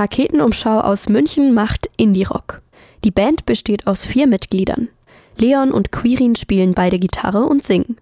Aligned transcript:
Raketenumschau 0.00 0.80
aus 0.80 1.10
München 1.10 1.52
macht 1.52 1.90
Indie-Rock. 1.98 2.62
Die 3.04 3.10
Band 3.10 3.44
besteht 3.44 3.86
aus 3.86 4.06
vier 4.06 4.26
Mitgliedern. 4.26 4.88
Leon 5.36 5.72
und 5.72 5.92
Quirin 5.92 6.36
spielen 6.36 6.72
beide 6.72 6.98
Gitarre 6.98 7.44
und 7.44 7.62
singen. 7.62 7.98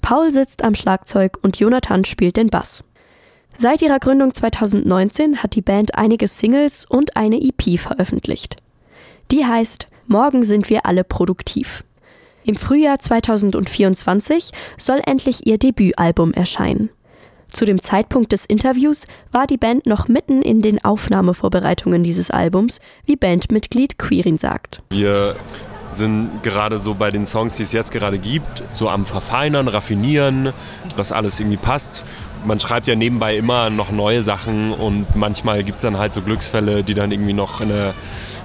Paul 0.00 0.30
sitzt 0.30 0.62
am 0.62 0.76
Schlagzeug 0.76 1.38
und 1.42 1.58
Jonathan 1.58 2.04
spielt 2.04 2.36
den 2.36 2.50
Bass. 2.50 2.84
Seit 3.58 3.82
ihrer 3.82 3.98
Gründung 3.98 4.32
2019 4.32 5.42
hat 5.42 5.56
die 5.56 5.60
Band 5.60 5.96
einige 5.96 6.28
Singles 6.28 6.84
und 6.84 7.16
eine 7.16 7.42
EP 7.42 7.80
veröffentlicht. 7.80 8.54
Die 9.32 9.44
heißt 9.44 9.88
Morgen 10.06 10.44
sind 10.44 10.70
wir 10.70 10.86
alle 10.86 11.02
produktiv. 11.02 11.82
Im 12.44 12.54
Frühjahr 12.54 13.00
2024 13.00 14.52
soll 14.78 15.00
endlich 15.04 15.48
ihr 15.48 15.58
Debütalbum 15.58 16.32
erscheinen. 16.32 16.90
Zu 17.52 17.64
dem 17.64 17.80
Zeitpunkt 17.80 18.32
des 18.32 18.44
Interviews 18.44 19.06
war 19.32 19.46
die 19.46 19.56
Band 19.56 19.86
noch 19.86 20.08
mitten 20.08 20.42
in 20.42 20.62
den 20.62 20.82
Aufnahmevorbereitungen 20.84 22.02
dieses 22.02 22.30
Albums, 22.30 22.80
wie 23.04 23.16
Bandmitglied 23.16 23.98
Quirin 23.98 24.38
sagt. 24.38 24.82
Wir 24.90 25.36
sind 25.92 26.42
gerade 26.42 26.78
so 26.78 26.94
bei 26.94 27.10
den 27.10 27.26
Songs, 27.26 27.56
die 27.56 27.64
es 27.64 27.72
jetzt 27.72 27.92
gerade 27.92 28.18
gibt, 28.18 28.62
so 28.72 28.88
am 28.88 29.04
Verfeinern, 29.04 29.68
Raffinieren, 29.68 30.52
dass 30.96 31.12
alles 31.12 31.40
irgendwie 31.40 31.56
passt. 31.56 32.04
Man 32.44 32.60
schreibt 32.60 32.86
ja 32.86 32.94
nebenbei 32.94 33.36
immer 33.36 33.70
noch 33.70 33.90
neue 33.90 34.22
Sachen 34.22 34.72
und 34.72 35.16
manchmal 35.16 35.62
gibt 35.62 35.76
es 35.76 35.82
dann 35.82 35.98
halt 35.98 36.14
so 36.14 36.22
Glücksfälle, 36.22 36.84
die 36.84 36.94
dann 36.94 37.12
irgendwie 37.12 37.32
noch 37.32 37.60
in 37.60 37.68
der 37.68 37.94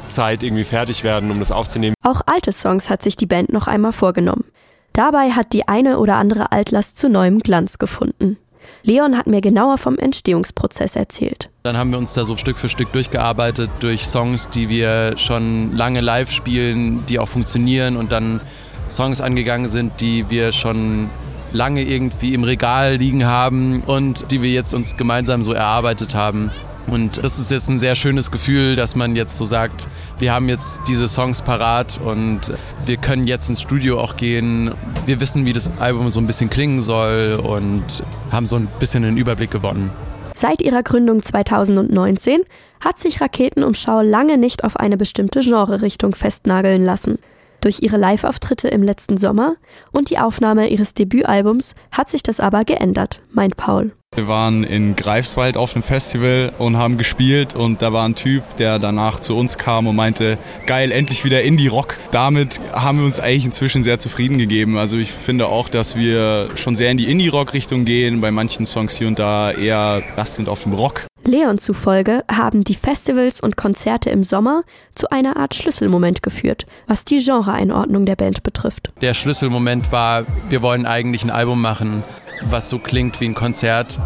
Zeit 0.08 0.44
irgendwie 0.44 0.64
fertig 0.64 1.04
werden, 1.04 1.32
um 1.32 1.40
das 1.40 1.52
aufzunehmen. 1.52 1.96
Auch 2.04 2.22
alte 2.26 2.52
Songs 2.52 2.90
hat 2.90 3.02
sich 3.02 3.16
die 3.16 3.26
Band 3.26 3.54
noch 3.54 3.68
einmal 3.68 3.92
vorgenommen. 3.92 4.46
Dabei 4.94 5.32
hat 5.32 5.54
die 5.54 5.68
eine 5.68 6.00
oder 6.00 6.16
andere 6.16 6.52
Altlast 6.52 6.98
zu 6.98 7.10
neuem 7.10 7.40
Glanz 7.40 7.80
gefunden. 7.80 8.38
Leon 8.84 9.18
hat 9.18 9.28
mir 9.28 9.42
genauer 9.42 9.78
vom 9.78 9.98
Entstehungsprozess 9.98 10.96
erzählt. 10.96 11.50
Dann 11.64 11.78
haben 11.78 11.92
wir 11.92 11.98
uns 11.98 12.14
da 12.14 12.26
so 12.26 12.38
Stück 12.38 12.58
für 12.58 12.70
Stück 12.70 12.92
durchgearbeitet 12.94 13.70
durch 13.80 14.06
Songs, 14.06 14.50
die 14.50 14.70
wir 14.70 15.18
schon 15.18 15.74
lange 15.76 16.02
live 16.02 16.32
spielen, 16.32 17.06
die 17.08 17.20
auch 17.20 17.28
funktionieren 17.28 17.98
und 17.98 18.12
dann 18.12 18.42
Songs 18.90 19.22
angegangen 19.22 19.68
sind, 19.68 20.00
die 20.00 20.30
wir 20.30 20.52
schon 20.52 21.10
lange 21.52 21.82
irgendwie 21.82 22.34
im 22.34 22.44
Regal 22.44 22.96
liegen 22.98 23.26
haben 23.26 23.82
und 23.82 24.30
die 24.32 24.42
wir 24.42 24.52
jetzt 24.52 24.74
uns 24.74 24.98
gemeinsam 24.98 25.44
so 25.44 25.54
erarbeitet 25.54 26.14
haben. 26.14 26.52
Und 26.88 27.24
das 27.24 27.40
ist 27.40 27.52
jetzt 27.52 27.70
ein 27.70 27.80
sehr 27.80 27.96
schönes 27.96 28.32
Gefühl, 28.32 28.76
dass 28.76 28.96
man 28.96 29.16
jetzt 29.16 29.38
so 29.38 29.46
sagt, 29.46 29.88
wir 30.20 30.34
haben 30.34 30.50
jetzt 30.50 30.82
diese 30.88 31.08
Songs 31.08 31.42
parat 31.42 32.00
und 32.04 32.54
wir 32.86 32.98
können 32.98 33.26
jetzt 33.26 33.50
ins 33.50 33.62
Studio 33.62 34.00
auch 34.00 34.18
gehen. 34.18 34.72
Wir 35.06 35.20
wissen, 35.20 35.46
wie 35.46 35.54
das 35.54 35.70
Album 35.80 36.10
so 36.10 36.20
ein 36.20 36.28
bisschen 36.28 36.50
klingen 36.50 36.82
soll 36.82 37.40
und 37.44 38.04
haben 38.32 38.46
so 38.46 38.56
ein 38.58 38.68
bisschen 38.80 39.04
den 39.04 39.18
Überblick 39.18 39.52
gewonnen. 39.52 39.92
Seit 40.34 40.62
ihrer 40.62 40.84
Gründung 40.84 41.22
2019 41.22 42.42
hat 42.84 43.00
sich 43.00 43.22
Raketenumschau 43.22 44.02
lange 44.02 44.38
nicht 44.38 44.64
auf 44.64 44.78
eine 44.78 44.98
bestimmte 44.98 45.40
Genrerichtung 45.40 46.14
festnageln 46.14 46.84
lassen. 46.84 47.20
Durch 47.66 47.82
ihre 47.82 47.98
Live-Auftritte 47.98 48.68
im 48.68 48.84
letzten 48.84 49.18
Sommer 49.18 49.56
und 49.92 50.12
die 50.12 50.20
Aufnahme 50.20 50.68
ihres 50.68 50.94
Debütalbums 50.94 51.74
hat 51.92 52.12
sich 52.12 52.22
das 52.22 52.40
aber 52.40 52.64
geändert, 52.64 53.22
meint 53.32 53.58
Paul. 53.58 53.92
Wir 54.16 54.28
waren 54.28 54.64
in 54.64 54.96
Greifswald 54.96 55.58
auf 55.58 55.74
einem 55.74 55.82
Festival 55.82 56.54
und 56.60 56.78
haben 56.78 57.00
gespielt 57.00 57.56
und 57.56 57.82
da 57.82 57.92
war 57.92 58.08
ein 58.08 58.14
Typ, 58.14 58.44
der 58.58 58.78
danach 58.78 59.20
zu 59.20 59.36
uns 59.36 59.58
kam 59.58 59.88
und 59.88 59.96
meinte, 59.96 60.38
geil, 60.68 60.92
endlich 60.92 61.26
wieder 61.26 61.42
Indie-Rock. 61.42 61.98
Damit 62.12 62.62
haben 62.72 63.00
wir 63.00 63.06
uns 63.06 63.20
eigentlich 63.20 63.46
inzwischen 63.46 63.84
sehr 63.84 63.98
zufrieden 63.98 64.38
gegeben. 64.38 64.78
Also 64.78 64.98
ich 64.98 65.12
finde 65.12 65.48
auch, 65.48 65.68
dass 65.68 65.96
wir 65.96 66.52
schon 66.54 66.76
sehr 66.76 66.92
in 66.92 66.98
die 66.98 67.10
Indie-Rock-Richtung 67.10 67.84
gehen, 67.84 68.22
bei 68.22 68.30
manchen 68.30 68.68
Songs 68.68 68.96
hier 68.96 69.08
und 69.08 69.18
da 69.18 69.52
eher 69.52 70.04
lastend 70.16 70.50
auf 70.50 70.62
dem 70.62 70.74
Rock. 70.74 71.08
Leon 71.28 71.58
zufolge 71.58 72.24
haben 72.32 72.64
die 72.64 72.76
Festivals 72.76 73.42
und 73.42 73.58
Konzerte 73.58 74.10
im 74.10 74.24
Sommer 74.24 74.64
zu 74.96 75.10
einer 75.10 75.38
Art 75.38 75.56
Schlüsselmoment 75.56 76.24
geführt, 76.24 76.66
was 76.88 77.06
die 77.06 77.24
Genreeinordnung 77.24 78.06
der 78.06 78.16
Band 78.16 78.44
betrifft. 78.44 78.92
Der 79.02 79.14
Schlüsselmoment 79.14 79.92
war, 79.92 80.26
wir 80.50 80.62
wollen 80.62 80.86
eigentlich 80.86 81.24
ein 81.24 81.32
Album 81.32 81.62
machen, 81.62 82.04
was 82.50 82.70
so 82.70 82.80
klingt 82.80 83.20
wie 83.22 83.26
ein 83.26 83.36
Konzert 83.36 84.00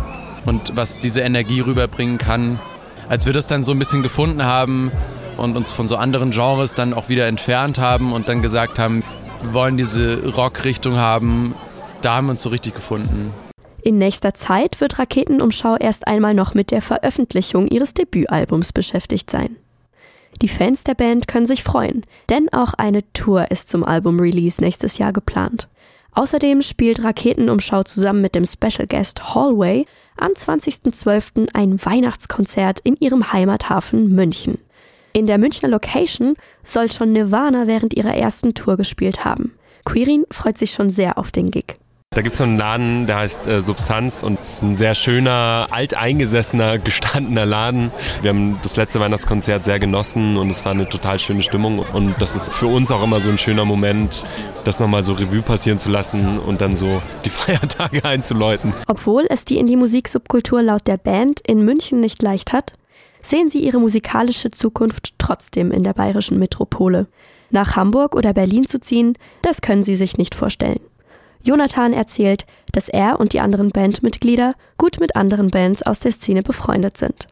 und 0.46 0.76
was 0.76 1.00
diese 1.00 1.22
Energie 1.22 1.62
rüberbringen 1.62 2.18
kann. 2.18 2.60
Als 3.08 3.26
wir 3.26 3.34
das 3.34 3.48
dann 3.48 3.64
so 3.64 3.72
ein 3.72 3.80
bisschen 3.80 4.04
gefunden 4.04 4.44
haben 4.44 4.92
und 5.38 5.58
uns 5.58 5.72
von 5.72 5.88
so 5.88 5.96
anderen 5.96 6.32
Genres 6.32 6.74
dann 6.76 6.94
auch 6.94 7.10
wieder 7.10 7.28
entfernt 7.28 7.80
haben 7.80 8.14
und 8.14 8.30
dann 8.30 8.42
gesagt 8.42 8.80
haben, 8.80 9.04
wir 9.42 9.54
wollen 9.54 9.78
diese 9.78 10.34
Rock-Richtung 10.36 10.98
haben, 10.98 11.56
da 12.02 12.16
haben 12.16 12.28
wir 12.28 12.32
uns 12.32 12.42
so 12.42 12.50
richtig 12.50 12.76
gefunden. 12.76 13.34
In 13.82 13.98
nächster 13.98 14.34
Zeit 14.34 14.82
wird 14.82 15.00
Raketenumschau 15.00 15.78
erst 15.78 16.08
einmal 16.08 16.34
noch 16.34 16.54
mit 16.54 16.72
der 16.72 16.82
Veröffentlichung 16.82 17.68
ihres 17.68 17.94
Debütalbums 17.94 18.74
beschäftigt 18.74 19.30
sein. 19.30 19.56
Die 20.42 20.48
Fans 20.48 20.84
der 20.84 20.96
Band 20.96 21.28
können 21.28 21.46
sich 21.46 21.64
freuen, 21.64 22.06
denn 22.30 22.50
auch 22.52 22.74
eine 22.74 23.02
Tour 23.14 23.52
ist 23.52 23.70
zum 23.70 23.84
Album-Release 23.84 24.62
nächstes 24.62 24.98
Jahr 24.98 25.14
geplant. 25.14 25.68
Außerdem 26.14 26.62
spielt 26.62 27.04
Raketenumschau 27.04 27.84
zusammen 27.84 28.22
mit 28.22 28.36
dem 28.36 28.46
Special 28.46 28.88
Guest 28.88 29.34
Hallway 29.34 29.86
am 30.18 30.32
20.12. 30.32 31.50
ein 31.54 31.84
Weihnachtskonzert 31.84 32.80
in 32.82 32.96
ihrem 33.00 33.32
Heimathafen 33.32 34.14
München. 34.14 34.58
In 35.14 35.28
der 35.28 35.38
Münchner 35.38 35.70
Location 35.70 36.36
soll 36.64 36.92
schon 36.92 37.14
Nirvana 37.14 37.68
während 37.68 37.96
ihrer 37.96 38.14
ersten 38.16 38.54
Tour 38.54 38.78
gespielt 38.78 39.26
haben. 39.26 39.54
Quirin 39.86 40.26
freut 40.32 40.58
sich 40.58 40.72
schon 40.72 40.90
sehr 40.90 41.18
auf 41.18 41.32
den 41.32 41.52
Gig. 41.52 41.76
Da 42.16 42.24
gibt 42.24 42.34
es 42.34 42.40
so 42.40 42.44
einen 42.44 42.58
Laden, 42.58 43.06
der 43.06 43.18
heißt 43.18 43.46
äh, 43.46 43.62
Substanz 43.62 44.24
und 44.24 44.40
es 44.40 44.56
ist 44.56 44.62
ein 44.64 44.76
sehr 44.76 44.96
schöner, 44.96 45.68
alteingesessener, 45.70 46.80
gestandener 46.84 47.46
Laden. 47.46 47.92
Wir 48.24 48.32
haben 48.32 48.60
das 48.64 48.78
letzte 48.78 49.00
Weihnachtskonzert 49.00 49.64
sehr 49.64 49.80
genossen 49.80 50.36
und 50.36 50.50
es 50.50 50.66
war 50.66 50.72
eine 50.72 50.90
total 50.90 51.20
schöne 51.20 51.44
Stimmung 51.44 51.80
und 51.80 52.16
das 52.20 52.36
ist 52.36 52.52
für 52.52 52.66
uns 52.66 52.92
auch 52.92 53.04
immer 53.04 53.22
so 53.22 53.30
ein 53.30 53.38
schöner 53.38 53.64
Moment, 53.64 54.26
das 54.64 54.80
nochmal 54.80 55.04
so 55.04 55.14
Revue 55.14 55.44
passieren 55.44 55.78
zu 55.78 55.92
lassen 55.92 56.40
und 56.40 56.62
dann 56.62 56.76
so 56.76 57.00
die 57.26 57.30
Feiertage 57.30 58.04
einzuläuten. 58.04 58.74
Obwohl 58.88 59.28
es 59.30 59.46
die 59.46 59.60
Indie-Musik-Subkultur 59.60 60.64
laut 60.64 60.88
der 60.88 60.98
Band 60.98 61.42
in 61.48 61.64
München 61.64 62.02
nicht 62.02 62.24
leicht 62.24 62.54
hat, 62.54 62.74
sehen 63.22 63.50
sie 63.50 63.60
ihre 63.60 63.80
musikalische 63.80 64.50
Zukunft 64.50 65.14
trotzdem 65.20 65.72
in 65.72 65.84
der 65.84 65.94
bayerischen 65.94 66.40
Metropole. 66.40 67.06
Nach 67.52 67.76
Hamburg 67.76 68.16
oder 68.16 68.34
Berlin 68.34 68.66
zu 68.66 68.80
ziehen, 68.80 69.16
das 69.44 69.62
können 69.62 69.84
sie 69.84 69.96
sich 69.96 70.18
nicht 70.18 70.34
vorstellen. 70.34 70.80
Jonathan 71.44 71.94
erzählt, 71.94 72.46
dass 72.72 72.90
er 72.90 73.20
und 73.20 73.34
die 73.34 73.40
anderen 73.40 73.72
Bandmitglieder 73.72 74.54
gut 74.78 75.00
mit 75.00 75.16
anderen 75.16 75.52
Bands 75.52 75.84
aus 75.84 76.00
der 76.00 76.12
Szene 76.12 76.44
befreundet 76.44 76.98
sind. 76.98 77.28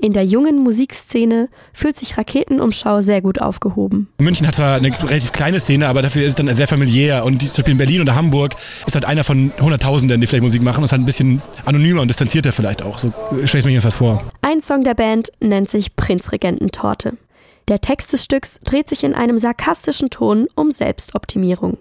In 0.00 0.12
der 0.12 0.24
jungen 0.24 0.58
Musikszene 0.58 1.48
fühlt 1.72 1.96
sich 1.96 2.18
Raketenumschau 2.18 3.00
sehr 3.00 3.22
gut 3.22 3.40
aufgehoben. 3.40 4.08
München 4.18 4.46
hat 4.46 4.56
zwar 4.56 4.76
eine 4.76 4.90
relativ 4.90 5.32
kleine 5.32 5.60
Szene, 5.60 5.88
aber 5.88 6.02
dafür 6.02 6.22
ist 6.22 6.30
es 6.30 6.34
dann 6.34 6.54
sehr 6.54 6.66
familiär. 6.66 7.24
Und 7.24 7.40
zum 7.40 7.48
Beispiel 7.48 7.72
in 7.72 7.78
Berlin 7.78 8.00
oder 8.00 8.14
Hamburg 8.16 8.56
ist 8.86 8.94
halt 8.94 9.04
einer 9.04 9.22
von 9.22 9.52
Hunderttausenden, 9.60 10.20
die 10.20 10.26
vielleicht 10.26 10.42
Musik 10.42 10.62
machen. 10.62 10.78
Und 10.78 10.84
ist 10.84 10.92
halt 10.92 11.02
ein 11.02 11.06
bisschen 11.06 11.42
anonymer 11.64 12.02
und 12.02 12.08
distanzierter 12.08 12.52
vielleicht 12.52 12.82
auch. 12.82 12.98
So 12.98 13.12
stelle 13.44 13.60
ich 13.60 13.64
mir 13.64 13.70
jedenfalls 13.70 13.94
vor. 13.94 14.18
Ein 14.42 14.60
Song 14.60 14.82
der 14.82 14.94
Band 14.94 15.30
nennt 15.40 15.68
sich 15.68 15.94
Prinzregententorte. 15.94 17.16
Der 17.68 17.80
Text 17.80 18.12
des 18.12 18.24
Stücks 18.24 18.60
dreht 18.60 18.88
sich 18.88 19.04
in 19.04 19.14
einem 19.14 19.38
sarkastischen 19.38 20.10
Ton 20.10 20.48
um 20.54 20.70
Selbstoptimierung. 20.72 21.78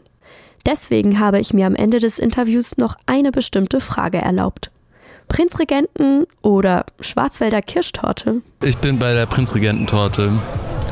Deswegen 0.66 1.19
habe 1.19 1.40
ich 1.40 1.53
mir 1.53 1.68
am 1.68 1.75
Ende 1.75 2.00
des 2.00 2.19
Interviews 2.19 2.78
noch 2.78 2.96
eine 3.06 3.31
bestimmte 3.31 3.81
Frage 3.81 4.19
erlaubt. 4.19 4.72
Prinzregenten 5.28 6.25
oder 6.41 6.85
Schwarzwälder 7.01 7.62
Kirschtorte? 7.62 8.41
Ich 8.62 8.78
bin 8.78 9.00
bei 9.00 9.13
der 9.13 9.25
Prinzregententorte. 9.25 10.31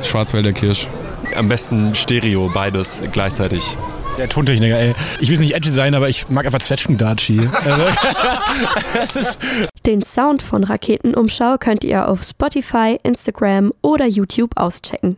Schwarzwälder 0.04 0.52
Kirsch. 0.52 0.88
Am 1.36 1.48
besten 1.48 1.96
Stereo, 1.96 2.50
beides 2.54 3.04
gleichzeitig. 3.12 3.78
Der 4.18 4.28
Tontechniker, 4.28 4.78
ey. 4.78 4.94
Ich 5.20 5.30
will 5.30 5.38
nicht 5.38 5.56
edgy 5.56 5.70
sein, 5.70 5.96
aber 5.96 6.09
ich 6.09 6.28
mag 6.30 6.46
einfach 6.46 6.59
Zwetschgendatschi. 6.59 7.40
Den 9.86 10.02
Sound 10.02 10.42
von 10.42 10.64
Raketenumschau 10.64 11.58
könnt 11.58 11.84
ihr 11.84 12.08
auf 12.09 12.24
Spotify, 12.24 12.98
Instagram 13.03 13.72
oder 13.82 14.06
YouTube 14.06 14.52
auschecken. 14.58 15.16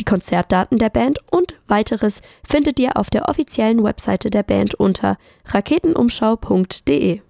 Die 0.00 0.04
Konzertdaten 0.04 0.78
der 0.78 0.88
Band 0.88 1.18
und 1.30 1.56
weiteres 1.68 2.22
findet 2.42 2.80
ihr 2.80 2.96
auf 2.96 3.10
der 3.10 3.28
offiziellen 3.28 3.84
Webseite 3.84 4.30
der 4.30 4.42
Band 4.42 4.74
unter 4.74 5.18
raketenumschau.de. 5.44 7.20